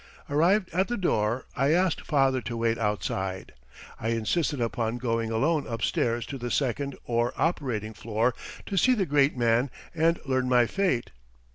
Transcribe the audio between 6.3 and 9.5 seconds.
the second or operating floor to see the great